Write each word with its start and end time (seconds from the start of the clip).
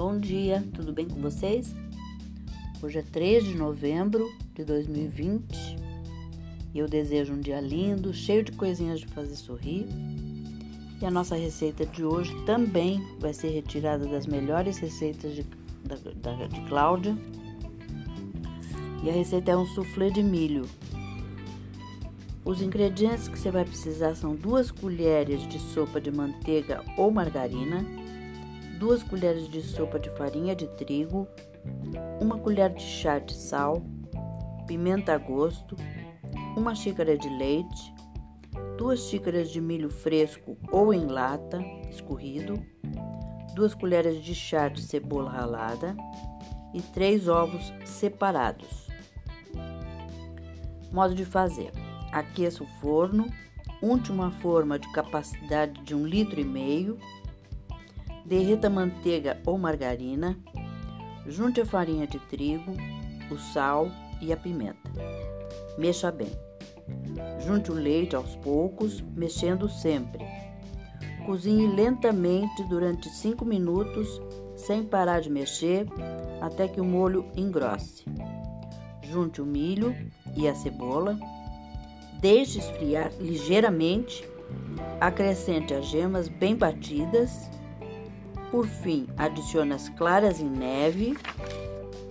Bom 0.00 0.18
dia, 0.18 0.64
tudo 0.72 0.94
bem 0.94 1.06
com 1.06 1.20
vocês? 1.20 1.74
Hoje 2.82 3.00
é 3.00 3.02
3 3.02 3.44
de 3.44 3.54
novembro 3.54 4.32
de 4.54 4.64
2020 4.64 5.76
e 6.72 6.78
eu 6.78 6.88
desejo 6.88 7.34
um 7.34 7.38
dia 7.38 7.60
lindo, 7.60 8.14
cheio 8.14 8.42
de 8.42 8.50
coisinhas 8.52 9.00
de 9.00 9.06
fazer 9.08 9.36
sorrir. 9.36 9.86
E 11.02 11.04
a 11.04 11.10
nossa 11.10 11.36
receita 11.36 11.84
de 11.84 12.02
hoje 12.02 12.34
também 12.46 13.06
vai 13.18 13.34
ser 13.34 13.48
retirada 13.48 14.06
das 14.06 14.26
melhores 14.26 14.78
receitas 14.78 15.34
de, 15.34 15.42
da, 15.84 15.96
da, 15.96 16.46
de 16.46 16.60
Cláudia. 16.62 17.14
E 19.04 19.10
a 19.10 19.12
receita 19.12 19.50
é 19.50 19.56
um 19.58 19.66
soufflé 19.66 20.08
de 20.08 20.22
milho. 20.22 20.64
Os 22.42 22.62
ingredientes 22.62 23.28
que 23.28 23.38
você 23.38 23.50
vai 23.50 23.66
precisar 23.66 24.14
são 24.14 24.34
duas 24.34 24.70
colheres 24.70 25.46
de 25.46 25.58
sopa 25.58 26.00
de 26.00 26.10
manteiga 26.10 26.82
ou 26.96 27.10
margarina, 27.10 27.84
duas 28.80 29.02
colheres 29.02 29.46
de 29.46 29.60
sopa 29.60 29.98
de 29.98 30.08
farinha 30.16 30.56
de 30.56 30.66
trigo, 30.68 31.28
uma 32.18 32.38
colher 32.38 32.72
de 32.72 32.82
chá 32.82 33.18
de 33.18 33.34
sal, 33.34 33.84
pimenta 34.66 35.12
a 35.12 35.18
gosto, 35.18 35.76
uma 36.56 36.74
xícara 36.74 37.18
de 37.18 37.28
leite, 37.28 37.94
duas 38.78 39.00
xícaras 39.00 39.50
de 39.50 39.60
milho 39.60 39.90
fresco 39.90 40.56
ou 40.72 40.94
em 40.94 41.04
lata, 41.04 41.62
escorrido, 41.90 42.54
duas 43.54 43.74
colheres 43.74 44.24
de 44.24 44.34
chá 44.34 44.68
de 44.68 44.80
cebola 44.80 45.30
ralada 45.30 45.94
e 46.72 46.80
três 46.80 47.28
ovos 47.28 47.74
separados. 47.84 48.88
Modo 50.90 51.14
de 51.14 51.26
fazer: 51.26 51.70
aqueça 52.10 52.64
o 52.64 52.66
forno, 52.80 53.26
unte 53.82 54.10
uma 54.10 54.30
forma 54.30 54.78
de 54.78 54.90
capacidade 54.90 55.82
de 55.82 55.94
um 55.94 56.06
litro 56.06 56.40
e 56.40 56.44
meio, 56.44 56.98
derreta 58.24 58.70
manteiga 58.70 59.40
ou 59.46 59.58
margarina, 59.58 60.38
junte 61.26 61.60
a 61.60 61.66
farinha 61.66 62.06
de 62.06 62.18
trigo, 62.18 62.72
o 63.30 63.36
sal 63.36 63.90
e 64.20 64.32
a 64.32 64.36
pimenta. 64.36 64.90
Mexa 65.78 66.10
bem. 66.10 66.30
Junte 67.44 67.70
o 67.70 67.74
leite 67.74 68.16
aos 68.16 68.36
poucos, 68.36 69.00
mexendo 69.16 69.68
sempre. 69.68 70.24
Cozinhe 71.24 71.66
lentamente 71.66 72.62
durante 72.64 73.08
5 73.08 73.44
minutos, 73.44 74.20
sem 74.56 74.82
parar 74.82 75.20
de 75.20 75.30
mexer, 75.30 75.86
até 76.40 76.66
que 76.66 76.80
o 76.80 76.84
molho 76.84 77.26
engrosse. 77.36 78.04
Junte 79.02 79.40
o 79.40 79.46
milho 79.46 79.94
e 80.36 80.48
a 80.48 80.54
cebola. 80.54 81.18
Deixe 82.20 82.58
esfriar 82.58 83.12
ligeiramente. 83.20 84.28
Acrescente 85.00 85.72
as 85.74 85.86
gemas 85.86 86.28
bem 86.28 86.54
batidas. 86.54 87.50
Por 88.50 88.66
fim, 88.66 89.06
adicione 89.16 89.72
as 89.72 89.88
claras 89.90 90.40
em 90.40 90.48
neve 90.48 91.16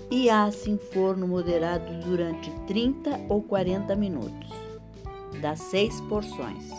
e 0.09 0.29
asse 0.29 0.71
em 0.71 0.77
forno 0.77 1.27
moderado 1.27 1.99
durante 2.05 2.49
30 2.65 3.25
ou 3.27 3.43
40 3.43 3.95
minutos 3.95 4.49
das 5.41 5.59
seis 5.59 5.99
porções. 6.01 6.69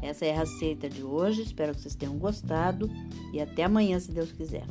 Essa 0.00 0.26
é 0.26 0.34
a 0.34 0.40
receita 0.40 0.88
de 0.88 1.02
hoje, 1.02 1.42
espero 1.42 1.74
que 1.74 1.80
vocês 1.80 1.94
tenham 1.94 2.16
gostado 2.16 2.88
e 3.32 3.40
até 3.40 3.64
amanhã, 3.64 3.98
se 3.98 4.12
Deus 4.12 4.30
quiser. 4.30 4.64